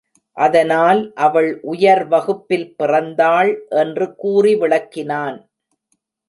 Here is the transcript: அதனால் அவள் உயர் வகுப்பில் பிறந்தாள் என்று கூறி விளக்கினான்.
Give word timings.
அதனால் 0.37 1.01
அவள் 1.15 1.49
உயர் 1.61 2.07
வகுப்பில் 2.07 2.75
பிறந்தாள் 2.75 3.51
என்று 3.69 4.15
கூறி 4.15 4.55
விளக்கினான். 4.55 5.37